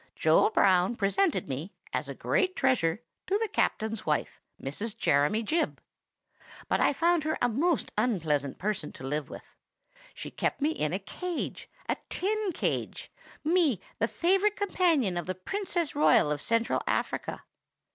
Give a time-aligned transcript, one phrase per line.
[0.15, 4.97] Joe Brown presented me, as a great treasure, to the captain's wife, Mrs.
[4.97, 5.77] Jeremy Jibb;
[6.67, 9.55] but I found her a most unpleasant person to live with.
[10.15, 16.31] She kept me in a cage,—a tin cage,—me, the favorite companion of the Princess Royal
[16.31, 17.43] of Central Africa!